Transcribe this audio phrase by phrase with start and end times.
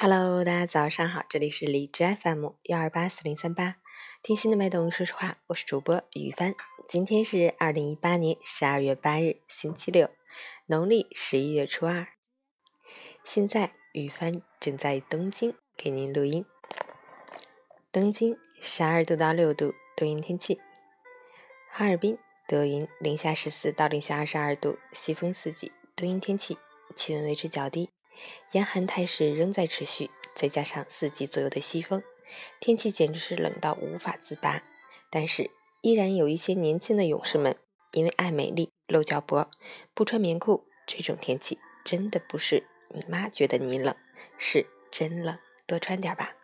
[0.00, 3.78] Hello，大家早上好，这里是荔枝 FM 幺二八四零三八，
[4.22, 6.54] 听心的脉动，说实话，我是主播雨帆。
[6.88, 10.08] 今天是二零一八年十二月八日，星期六，
[10.66, 12.06] 农历十一月初二。
[13.24, 16.46] 现在雨帆正在东京给您录音。
[17.90, 20.60] 东京十二度到六度，多云天气。
[21.68, 26.56] 哈尔滨多云，零下十四到零下二十二度，西风四级，多云天气，
[26.94, 27.90] 气温维持较低。
[28.52, 32.02] 严寒态势仍在持续，再加上四级左右的西风，
[32.60, 34.62] 天气简直是冷到无法自拔。
[35.10, 35.50] 但是，
[35.80, 37.56] 依然有一些年轻的勇士们
[37.92, 39.50] 因为爱美丽、露脚脖，
[39.94, 40.66] 不穿棉裤。
[40.86, 43.94] 这种天气真的不是你妈觉得你冷，
[44.38, 46.34] 是真冷，多穿点吧。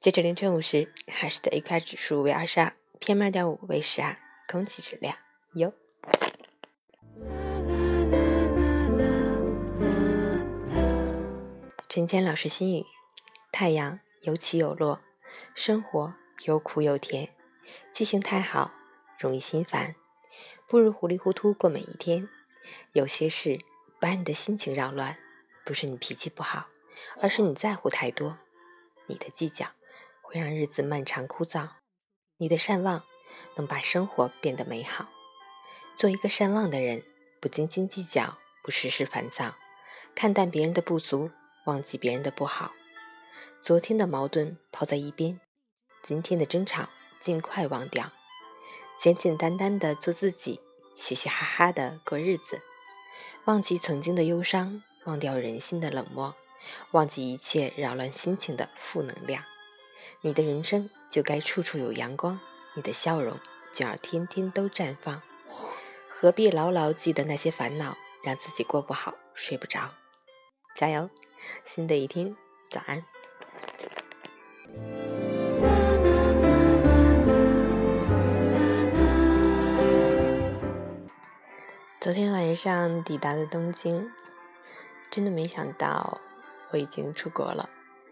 [0.00, 5.16] 截止凌晨五时，海市的 AQI 指数为二十二，PM 二点五为十二，空气质量
[5.54, 5.74] 优。
[11.88, 12.84] 陈坚老师心语：
[13.50, 15.00] 太阳有起有落，
[15.54, 16.14] 生活
[16.44, 17.34] 有苦有甜。
[17.90, 18.72] 记性太好，
[19.18, 19.94] 容易心烦，
[20.66, 22.28] 不如糊里糊涂过每一天。
[22.92, 23.58] 有些事
[23.98, 25.16] 把你的心情扰乱，
[25.64, 26.66] 不是你脾气不好，
[27.22, 28.38] 而是你在乎太多。
[29.06, 29.68] 你的计较
[30.20, 31.70] 会让日子漫长枯燥，
[32.36, 33.02] 你的善忘
[33.56, 35.08] 能把生活变得美好。
[35.96, 37.02] 做一个善忘的人，
[37.40, 39.56] 不斤斤计较，不时时烦躁，
[40.14, 41.30] 看淡别人的不足。
[41.68, 42.72] 忘记别人的不好，
[43.60, 45.38] 昨天的矛盾抛在一边，
[46.02, 46.88] 今天的争吵
[47.20, 48.10] 尽快忘掉，
[48.98, 50.62] 简简单单的做自己，
[50.96, 52.62] 嘻嘻哈哈的过日子，
[53.44, 56.34] 忘记曾经的忧伤，忘掉人心的冷漠，
[56.92, 59.44] 忘记一切扰乱心情的负能量，
[60.22, 62.40] 你的人生就该处处有阳光，
[62.76, 63.38] 你的笑容
[63.74, 65.20] 就要天天都绽放，
[66.08, 69.92] 何必牢牢记得那些烦恼，让自己过不好，睡不着，
[70.78, 71.10] 加油！
[71.64, 72.36] 新的一天，
[72.70, 73.04] 早安。
[81.98, 84.08] 昨天晚上抵达的东京，
[85.10, 86.20] 真的没想到
[86.70, 87.68] 我已经出国了，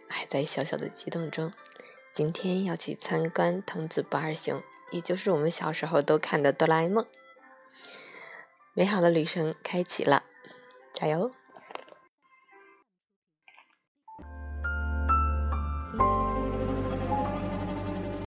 [0.08, 1.52] 还在小小的激动中。
[2.12, 4.60] 今天要去参观藤子不二雄，
[4.90, 7.06] 也就是我们小时候都看的哆啦 A 梦。
[8.74, 10.24] 美好的旅程开启了，
[10.92, 11.30] 加油！